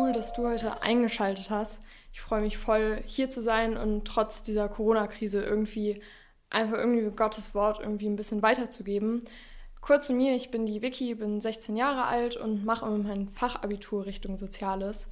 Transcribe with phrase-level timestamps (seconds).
[0.00, 1.82] cool, dass du heute eingeschaltet hast.
[2.12, 6.00] Ich freue mich voll, hier zu sein und trotz dieser Corona-Krise irgendwie
[6.48, 9.22] einfach irgendwie Gottes Wort irgendwie ein bisschen weiterzugeben.
[9.80, 14.06] Kurz zu mir, ich bin die Vicky, bin 16 Jahre alt und mache mein Fachabitur
[14.06, 15.06] Richtung Soziales.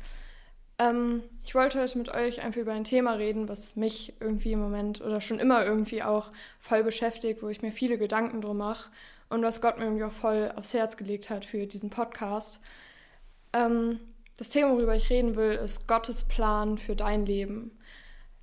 [0.78, 4.60] Ähm, ich wollte heute mit euch einfach über ein Thema reden, was mich irgendwie im
[4.60, 6.30] Moment oder schon immer irgendwie auch
[6.60, 8.90] voll beschäftigt, wo ich mir viele Gedanken drum mache
[9.28, 12.60] und was Gott mir irgendwie auch voll aufs Herz gelegt hat für diesen Podcast.
[13.52, 14.00] Ähm,
[14.38, 17.76] das Thema, worüber ich reden will, ist Gottes Plan für dein Leben.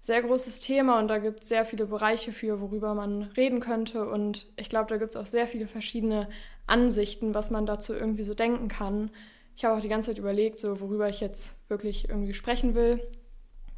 [0.02, 4.08] Sehr großes Thema und da gibt es sehr viele Bereiche für, worüber man reden könnte.
[4.08, 6.30] Und ich glaube, da gibt es auch sehr viele verschiedene
[6.68, 9.10] Ansichten, was man dazu irgendwie so denken kann.
[9.56, 13.02] Ich habe auch die ganze Zeit überlegt, so worüber ich jetzt wirklich irgendwie sprechen will.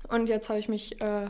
[0.10, 1.30] Und jetzt habe ich mich äh,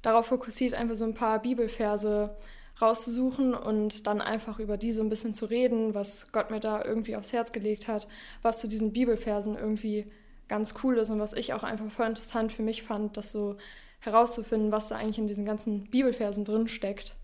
[0.00, 2.34] darauf fokussiert, einfach so ein paar Bibelverse
[2.80, 6.84] rauszusuchen und dann einfach über die so ein bisschen zu reden, was Gott mir da
[6.84, 8.08] irgendwie aufs Herz gelegt hat,
[8.42, 10.06] was zu diesen Bibelversen irgendwie
[10.48, 13.56] ganz cool ist und was ich auch einfach voll interessant für mich fand, das so
[14.00, 17.16] herauszufinden, was da eigentlich in diesen ganzen Bibelversen drin steckt.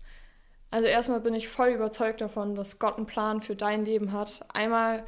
[0.71, 4.45] Also erstmal bin ich voll überzeugt davon, dass Gott einen Plan für dein Leben hat.
[4.53, 5.03] Einmal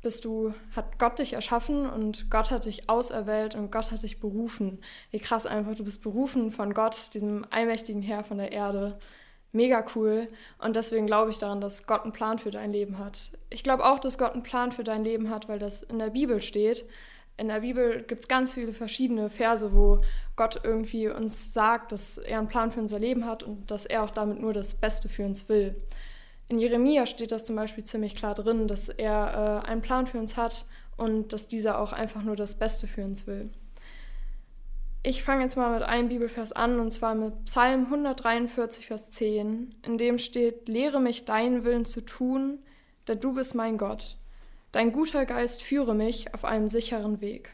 [0.00, 4.18] bist du, hat Gott dich erschaffen und Gott hat dich auserwählt und Gott hat dich
[4.18, 4.80] berufen.
[5.10, 8.98] Wie krass einfach, du bist berufen von Gott, diesem allmächtigen Herr von der Erde
[9.52, 10.28] mega cool.
[10.58, 13.32] Und deswegen glaube ich daran, dass Gott einen Plan für dein Leben hat.
[13.50, 16.10] Ich glaube auch, dass Gott einen Plan für dein Leben hat, weil das in der
[16.10, 16.86] Bibel steht.
[17.36, 19.98] In der Bibel gibt es ganz viele verschiedene Verse, wo
[20.36, 24.02] Gott irgendwie uns sagt, dass er einen Plan für unser Leben hat und dass er
[24.02, 25.74] auch damit nur das Beste für uns will.
[26.48, 30.18] In Jeremia steht das zum Beispiel ziemlich klar drin, dass er äh, einen Plan für
[30.18, 33.50] uns hat und dass dieser auch einfach nur das Beste für uns will.
[35.04, 39.74] Ich fange jetzt mal mit einem Bibelvers an, und zwar mit Psalm 143, Vers 10,
[39.82, 42.60] in dem steht, Lehre mich deinen Willen zu tun,
[43.08, 44.16] denn du bist mein Gott.
[44.70, 47.52] Dein guter Geist führe mich auf einem sicheren Weg.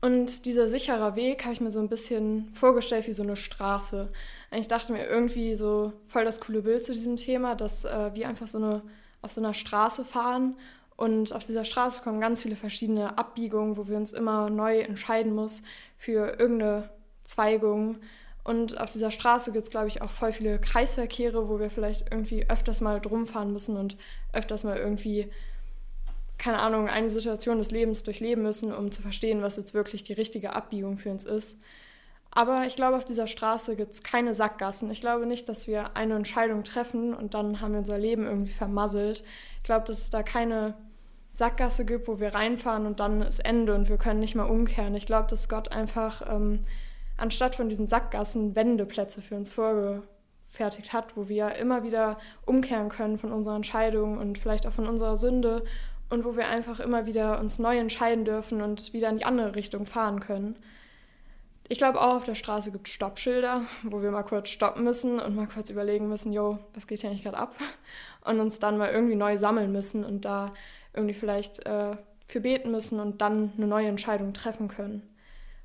[0.00, 4.10] Und dieser sichere Weg habe ich mir so ein bisschen vorgestellt wie so eine Straße.
[4.52, 8.28] Ich dachte mir irgendwie so voll das coole Bild zu diesem Thema, dass äh, wir
[8.28, 8.82] einfach so eine
[9.24, 10.56] auf so einer Straße fahren
[10.96, 15.34] und auf dieser Straße kommen ganz viele verschiedene Abbiegungen, wo wir uns immer neu entscheiden
[15.34, 15.62] muss
[15.98, 16.90] für irgendeine
[17.24, 17.98] Zweigung.
[18.44, 22.12] Und auf dieser Straße gibt es, glaube ich, auch voll viele Kreisverkehre, wo wir vielleicht
[22.12, 23.96] irgendwie öfters mal drum fahren müssen und
[24.32, 25.30] öfters mal irgendwie,
[26.38, 30.12] keine Ahnung, eine Situation des Lebens durchleben müssen, um zu verstehen, was jetzt wirklich die
[30.12, 31.58] richtige Abbiegung für uns ist.
[32.30, 34.90] Aber ich glaube, auf dieser Straße gibt es keine Sackgassen.
[34.90, 38.52] Ich glaube nicht, dass wir eine Entscheidung treffen und dann haben wir unser Leben irgendwie
[38.52, 39.24] vermasselt.
[39.58, 40.74] Ich glaube, dass es da keine
[41.34, 44.94] Sackgasse gibt, wo wir reinfahren und dann ist Ende und wir können nicht mehr umkehren.
[44.94, 46.60] Ich glaube, dass Gott einfach ähm,
[47.16, 53.18] anstatt von diesen Sackgassen Wendeplätze für uns vorgefertigt hat, wo wir immer wieder umkehren können
[53.18, 55.64] von unserer Entscheidung und vielleicht auch von unserer Sünde
[56.08, 59.56] und wo wir einfach immer wieder uns neu entscheiden dürfen und wieder in die andere
[59.56, 60.56] Richtung fahren können.
[61.66, 65.18] Ich glaube auch auf der Straße gibt es Stoppschilder, wo wir mal kurz stoppen müssen
[65.18, 67.56] und mal kurz überlegen müssen, jo, was geht hier eigentlich gerade ab?
[68.24, 70.50] Und uns dann mal irgendwie neu sammeln müssen und da
[70.94, 75.02] irgendwie vielleicht äh, für beten müssen und dann eine neue Entscheidung treffen können.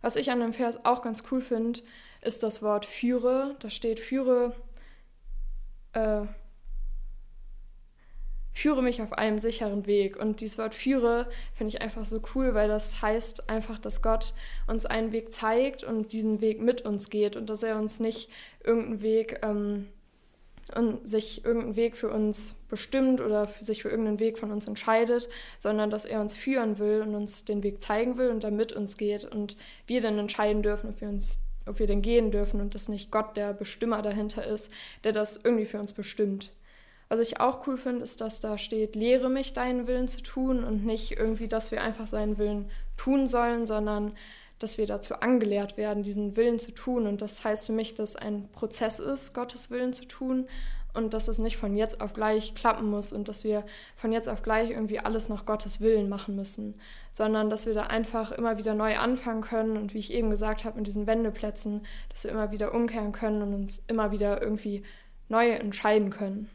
[0.02, 1.82] Was ich an dem Vers auch ganz cool finde,
[2.22, 3.56] ist das Wort führe.
[3.60, 4.56] Da steht führe,
[5.94, 6.22] äh,
[8.52, 10.18] führe mich auf einem sicheren Weg.
[10.18, 14.34] Und dieses Wort führe finde ich einfach so cool, weil das heißt einfach, dass Gott
[14.68, 18.30] uns einen Weg zeigt und diesen Weg mit uns geht und dass er uns nicht
[18.64, 19.88] irgendeinen Weg ähm,
[20.76, 25.30] und sich irgendeinen Weg für uns bestimmt oder sich für irgendeinen Weg von uns entscheidet,
[25.58, 28.74] sondern dass er uns führen will und uns den Weg zeigen will und dann mit
[28.74, 32.62] uns geht und wir dann entscheiden dürfen, ob wir uns ob wir denn gehen dürfen
[32.62, 34.72] und dass nicht Gott der Bestimmer dahinter ist,
[35.04, 36.52] der das irgendwie für uns bestimmt.
[37.10, 40.64] Was ich auch cool finde, ist, dass da steht, lehre mich deinen Willen zu tun
[40.64, 44.14] und nicht irgendwie, dass wir einfach seinen Willen tun sollen, sondern
[44.60, 47.08] dass wir dazu angelehrt werden, diesen Willen zu tun.
[47.08, 50.48] Und das heißt für mich, dass ein Prozess ist, Gottes Willen zu tun
[50.94, 53.64] und dass es nicht von jetzt auf gleich klappen muss und dass wir
[53.96, 56.80] von jetzt auf gleich irgendwie alles nach Gottes Willen machen müssen,
[57.12, 60.66] sondern dass wir da einfach immer wieder neu anfangen können und wie ich eben gesagt
[60.66, 64.84] habe, in diesen Wendeplätzen, dass wir immer wieder umkehren können und uns immer wieder irgendwie
[65.28, 66.50] neu entscheiden können.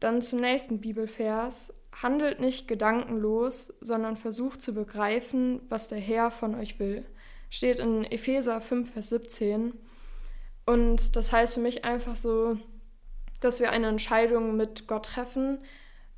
[0.00, 1.74] Dann zum nächsten Bibelvers.
[1.92, 7.04] Handelt nicht gedankenlos, sondern versucht zu begreifen, was der Herr von euch will.
[7.50, 9.74] Steht in Epheser 5, Vers 17.
[10.66, 12.56] Und das heißt für mich einfach so,
[13.40, 15.58] dass wir eine Entscheidung mit Gott treffen.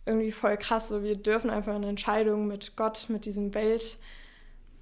[0.04, 0.88] Irgendwie voll krass.
[0.88, 3.98] So, wir dürfen einfach eine Entscheidung mit Gott, mit diesem Welt,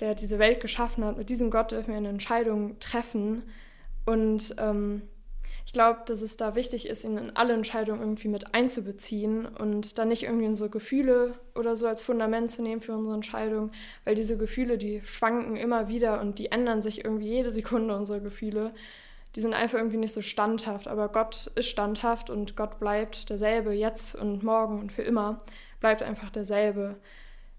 [0.01, 3.43] der diese Welt geschaffen hat, mit diesem Gott dürfen wir eine Entscheidung treffen.
[4.07, 5.03] Und ähm,
[5.71, 9.99] ich glaube, dass es da wichtig ist, ihn in alle Entscheidungen irgendwie mit einzubeziehen und
[9.99, 13.71] dann nicht irgendwie unsere Gefühle oder so als Fundament zu nehmen für unsere Entscheidung,
[14.05, 18.21] weil diese Gefühle, die schwanken immer wieder und die ändern sich irgendwie jede Sekunde, unsere
[18.21, 18.75] Gefühle.
[19.37, 23.73] Die sind einfach irgendwie nicht so standhaft, aber Gott ist standhaft und Gott bleibt derselbe
[23.73, 25.41] jetzt und morgen und für immer,
[25.79, 26.95] bleibt einfach derselbe.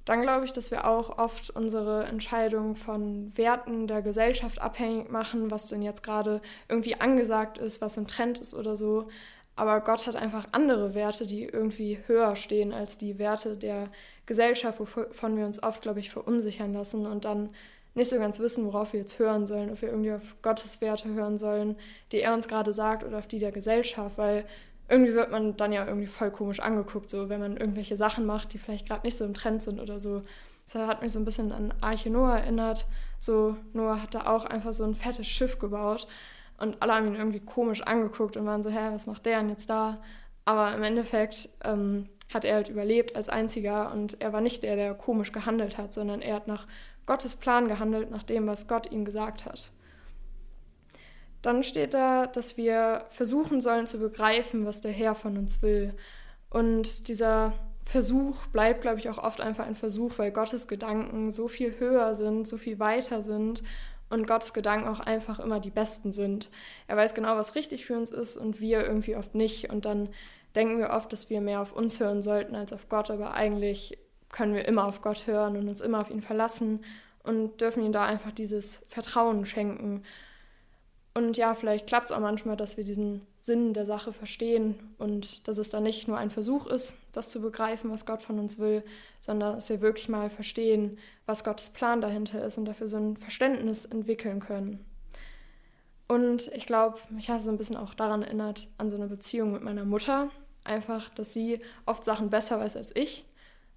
[0.06, 5.52] Dann glaube ich, dass wir auch oft unsere Entscheidung von Werten der Gesellschaft abhängig machen,
[5.52, 9.08] was denn jetzt gerade irgendwie angesagt ist, was ein Trend ist oder so.
[9.56, 13.90] Aber Gott hat einfach andere Werte, die irgendwie höher stehen als die Werte der
[14.26, 17.50] Gesellschaft, wovon wir uns oft, glaube ich, verunsichern lassen und dann
[17.94, 21.10] nicht so ganz wissen, worauf wir jetzt hören sollen, ob wir irgendwie auf Gottes Werte
[21.10, 21.76] hören sollen,
[22.12, 24.46] die er uns gerade sagt, oder auf die der Gesellschaft, weil
[24.92, 28.54] irgendwie wird man dann ja irgendwie voll komisch angeguckt, so wenn man irgendwelche Sachen macht,
[28.54, 30.22] die vielleicht gerade nicht so im Trend sind oder so.
[30.66, 32.86] Das hat mich so ein bisschen an Arche Noah erinnert.
[33.18, 36.08] So, Noah hat da auch einfach so ein fettes Schiff gebaut
[36.60, 39.50] und alle haben ihn irgendwie komisch angeguckt und waren so, hä, was macht der denn
[39.50, 39.96] jetzt da?
[40.44, 44.76] Aber im Endeffekt ähm, hat er halt überlebt als einziger und er war nicht der,
[44.76, 46.68] der komisch gehandelt hat, sondern er hat nach
[47.06, 49.72] Gottes Plan gehandelt, nach dem, was Gott ihm gesagt hat.
[51.42, 55.94] Dann steht da, dass wir versuchen sollen zu begreifen, was der Herr von uns will.
[56.50, 57.54] Und dieser
[57.84, 62.14] Versuch bleibt, glaube ich, auch oft einfach ein Versuch, weil Gottes Gedanken so viel höher
[62.14, 63.64] sind, so viel weiter sind
[64.10, 66.52] und Gottes Gedanken auch einfach immer die besten sind.
[66.88, 69.70] Er weiß genau, was richtig für uns ist und wir irgendwie oft nicht.
[69.70, 70.10] Und dann
[70.56, 73.98] denken wir oft, dass wir mehr auf uns hören sollten als auf Gott, aber eigentlich
[74.30, 76.84] können wir immer auf Gott hören und uns immer auf ihn verlassen
[77.24, 80.04] und dürfen ihm da einfach dieses Vertrauen schenken.
[81.14, 85.48] Und ja, vielleicht klappt es auch manchmal, dass wir diesen Sinn der Sache verstehen und
[85.48, 88.60] dass es dann nicht nur ein Versuch ist, das zu begreifen, was Gott von uns
[88.60, 88.84] will,
[89.20, 93.18] sondern dass wir wirklich mal verstehen, was Gottes Plan dahinter ist und dafür so ein
[93.18, 94.86] Verständnis entwickeln können.
[96.08, 99.52] Und ich glaube, mich hat so ein bisschen auch daran erinnert, an so eine Beziehung
[99.52, 100.30] mit meiner Mutter.
[100.64, 103.26] Einfach, dass sie oft Sachen besser weiß als ich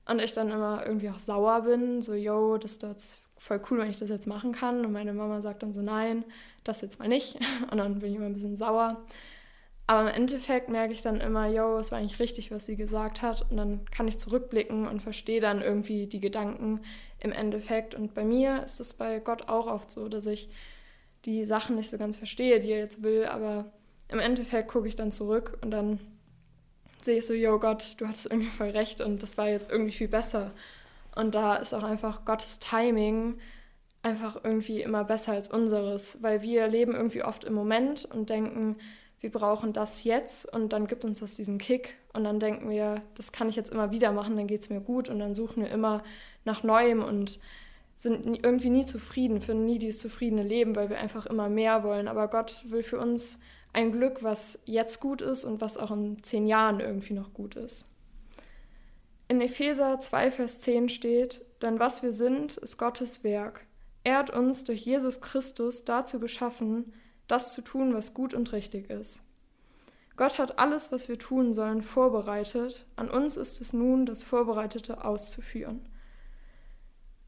[0.06, 3.78] und ich dann immer irgendwie auch sauer bin, so, yo, das ist jetzt voll cool,
[3.78, 4.84] wenn ich das jetzt machen kann.
[4.84, 6.24] Und meine Mama sagt dann so, nein,
[6.62, 7.38] das jetzt mal nicht.
[7.70, 9.02] Und dann bin ich immer ein bisschen sauer.
[9.86, 13.20] Aber im Endeffekt merke ich dann immer, yo, es war eigentlich richtig, was sie gesagt
[13.20, 13.50] hat.
[13.50, 16.80] Und dann kann ich zurückblicken und verstehe dann irgendwie die Gedanken
[17.20, 17.94] im Endeffekt.
[17.94, 20.48] Und bei mir ist es bei Gott auch oft so, dass ich
[21.26, 23.26] die Sachen nicht so ganz verstehe, die er jetzt will.
[23.26, 23.66] Aber
[24.08, 25.98] im Endeffekt gucke ich dann zurück und dann
[27.02, 29.92] sehe ich so, yo Gott, du hattest irgendwie voll recht und das war jetzt irgendwie
[29.92, 30.50] viel besser.
[31.14, 33.38] Und da ist auch einfach Gottes Timing
[34.02, 38.76] einfach irgendwie immer besser als unseres, weil wir leben irgendwie oft im Moment und denken,
[39.20, 43.00] wir brauchen das jetzt und dann gibt uns das diesen Kick und dann denken wir,
[43.14, 45.62] das kann ich jetzt immer wieder machen, dann geht es mir gut und dann suchen
[45.62, 46.02] wir immer
[46.44, 47.40] nach Neuem und
[47.96, 52.06] sind irgendwie nie zufrieden, finden nie dieses zufriedene Leben, weil wir einfach immer mehr wollen.
[52.06, 53.38] Aber Gott will für uns
[53.72, 57.54] ein Glück, was jetzt gut ist und was auch in zehn Jahren irgendwie noch gut
[57.56, 57.88] ist.
[59.26, 63.64] In Epheser 2, Vers 10 steht, denn was wir sind, ist Gottes Werk.
[64.02, 66.92] Er hat uns durch Jesus Christus dazu geschaffen,
[67.26, 69.22] das zu tun, was gut und richtig ist.
[70.16, 72.86] Gott hat alles, was wir tun sollen, vorbereitet.
[72.96, 75.88] An uns ist es nun, das Vorbereitete auszuführen.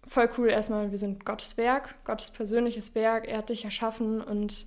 [0.06, 3.26] Voll cool erstmal, wir sind Gottes Werk, Gottes persönliches Werk.
[3.26, 4.66] Er hat dich erschaffen und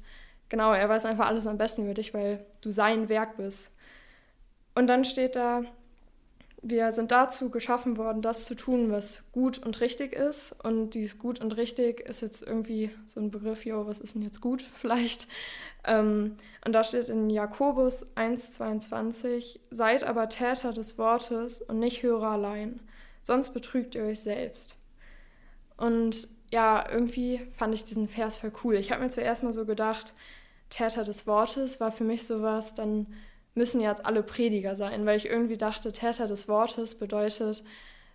[0.50, 3.72] genau, er weiß einfach alles am besten über dich, weil du sein Werk bist.
[4.76, 5.64] Und dann steht da,
[6.62, 10.56] wir sind dazu geschaffen worden, das zu tun, was gut und richtig ist.
[10.64, 14.22] Und dieses gut und richtig ist jetzt irgendwie so ein Begriff, jo, was ist denn
[14.22, 15.28] jetzt gut vielleicht?
[15.86, 16.36] Ähm,
[16.66, 22.82] und da steht in Jakobus 1,22, seid aber Täter des Wortes und nicht Hörer allein,
[23.24, 24.76] sonst betrügt ihr euch selbst.
[25.78, 28.76] Und ja, irgendwie fand ich diesen Vers voll cool.
[28.76, 30.14] Ich habe mir zuerst mal so gedacht,
[30.70, 33.08] Täter des Wortes war für mich sowas, dann
[33.56, 37.64] müssen jetzt alle Prediger sein, weil ich irgendwie dachte, Täter des Wortes bedeutet,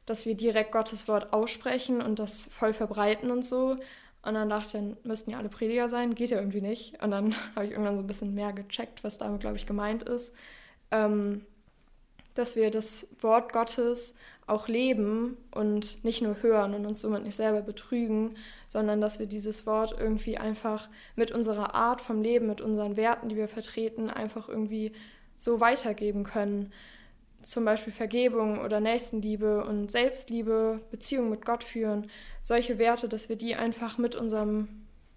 [0.07, 3.76] dass wir direkt Gottes Wort aussprechen und das voll verbreiten und so.
[4.23, 7.03] Und dann dachte ich, dann müssten ja alle Prediger sein, geht ja irgendwie nicht.
[7.03, 10.03] Und dann habe ich irgendwann so ein bisschen mehr gecheckt, was damit, glaube ich, gemeint
[10.03, 10.35] ist.
[10.91, 11.45] Ähm,
[12.35, 14.14] dass wir das Wort Gottes
[14.47, 18.37] auch leben und nicht nur hören und uns somit nicht selber betrügen,
[18.67, 23.29] sondern dass wir dieses Wort irgendwie einfach mit unserer Art vom Leben, mit unseren Werten,
[23.29, 24.93] die wir vertreten, einfach irgendwie
[25.45, 26.73] so weitergeben können.
[27.43, 32.11] Zum Beispiel Vergebung oder Nächstenliebe und Selbstliebe, Beziehung mit Gott führen.
[32.43, 34.69] Solche Werte, dass wir die einfach mit unserem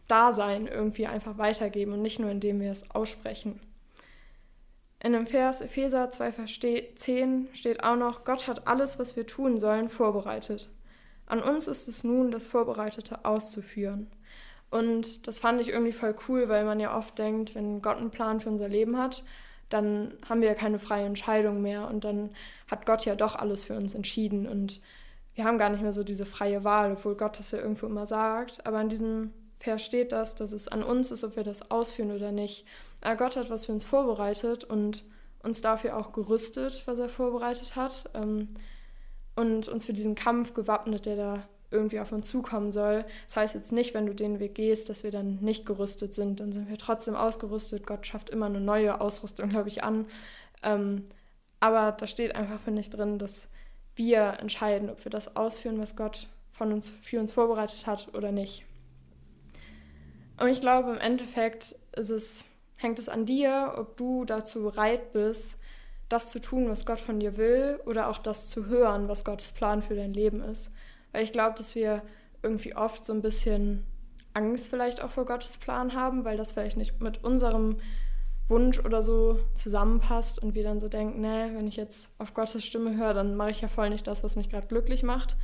[0.09, 3.59] Dasein irgendwie einfach weitergeben und nicht nur indem wir es aussprechen.
[4.99, 9.27] In dem Vers Epheser 2, Vers 10 steht auch noch, Gott hat alles, was wir
[9.27, 10.69] tun sollen, vorbereitet.
[11.27, 14.07] An uns ist es nun, das Vorbereitete auszuführen.
[14.69, 18.11] Und das fand ich irgendwie voll cool, weil man ja oft denkt, wenn Gott einen
[18.11, 19.23] Plan für unser Leben hat,
[19.69, 22.31] dann haben wir ja keine freie Entscheidung mehr und dann
[22.69, 24.81] hat Gott ja doch alles für uns entschieden und
[25.37, 28.07] wir haben gar nicht mehr so diese freie Wahl, obwohl Gott das ja irgendwo immer
[28.07, 28.65] sagt.
[28.65, 32.11] Aber in diesem Vers steht das, dass es an uns ist, ob wir das ausführen
[32.11, 32.65] oder nicht.
[33.01, 35.03] Aber Gott hat was für uns vorbereitet und
[35.43, 38.09] uns dafür auch gerüstet, was er vorbereitet hat.
[38.15, 38.49] Ähm,
[39.35, 43.05] und uns für diesen Kampf gewappnet, der da irgendwie auf uns zukommen soll.
[43.25, 46.39] Das heißt jetzt nicht, wenn du den Weg gehst, dass wir dann nicht gerüstet sind.
[46.39, 47.85] Dann sind wir trotzdem ausgerüstet.
[47.85, 50.05] Gott schafft immer eine neue Ausrüstung, glaube ich, an.
[50.63, 51.05] Ähm,
[51.59, 53.49] aber da steht einfach, finde ich, drin, dass
[53.95, 58.31] wir entscheiden, ob wir das ausführen, was Gott von uns, für uns vorbereitet hat oder
[58.31, 58.65] nicht.
[60.39, 62.45] Und ich glaube, im Endeffekt es,
[62.75, 65.59] hängt es an dir, ob du dazu bereit bist,
[66.09, 69.51] das zu tun, was Gott von dir will, oder auch das zu hören, was Gottes
[69.51, 70.71] Plan für dein Leben ist.
[71.11, 72.01] Weil ich glaube, dass wir
[72.43, 73.85] irgendwie oft so ein bisschen
[74.33, 77.75] Angst vielleicht auch vor Gottes Plan haben, weil das vielleicht nicht mit unserem
[78.47, 82.65] Wunsch oder so zusammenpasst und wir dann so denken, nee, wenn ich jetzt auf Gottes
[82.65, 85.35] Stimme höre, dann mache ich ja voll nicht das, was mich gerade glücklich macht,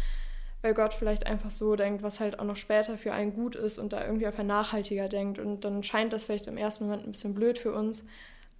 [0.62, 3.78] weil Gott vielleicht einfach so denkt, was halt auch noch später für einen gut ist
[3.78, 5.38] und da irgendwie einfach nachhaltiger denkt.
[5.38, 8.06] Und dann scheint das vielleicht im ersten Moment ein bisschen blöd für uns,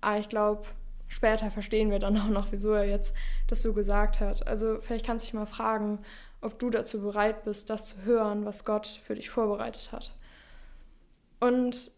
[0.02, 0.64] aber ich glaube,
[1.08, 3.16] später verstehen wir dann auch noch, wieso er jetzt
[3.48, 4.46] das so gesagt hat.
[4.46, 6.00] Also vielleicht kannst du dich mal fragen,
[6.44, 10.14] ob du dazu bereit bist, das zu hören, was Gott für dich vorbereitet hat.
[11.40, 11.92] Und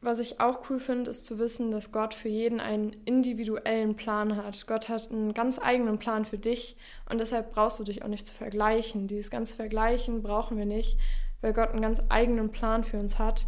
[0.00, 4.36] was ich auch cool finde, ist zu wissen, dass Gott für jeden einen individuellen Plan
[4.36, 4.66] hat.
[4.66, 6.76] Gott hat einen ganz eigenen Plan für dich
[7.08, 9.06] und deshalb brauchst du dich auch nicht zu vergleichen.
[9.06, 10.98] Dieses ganze Vergleichen brauchen wir nicht,
[11.40, 13.46] weil Gott einen ganz eigenen Plan für uns hat.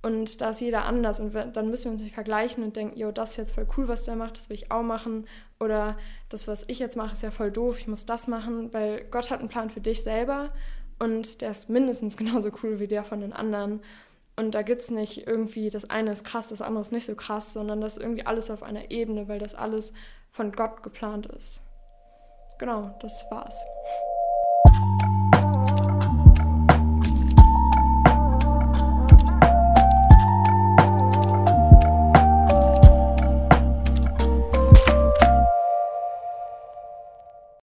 [0.00, 3.10] Und da ist jeder anders und dann müssen wir uns nicht vergleichen und denken, jo,
[3.10, 5.26] das ist jetzt voll cool, was der macht, das will ich auch machen.
[5.58, 9.04] Oder das, was ich jetzt mache, ist ja voll doof, ich muss das machen, weil
[9.10, 10.50] Gott hat einen Plan für dich selber
[11.00, 13.82] und der ist mindestens genauso cool wie der von den anderen.
[14.36, 17.16] Und da gibt es nicht irgendwie, das eine ist krass, das andere ist nicht so
[17.16, 19.92] krass, sondern das ist irgendwie alles auf einer Ebene, weil das alles
[20.30, 21.62] von Gott geplant ist.
[22.60, 23.64] Genau, das war's.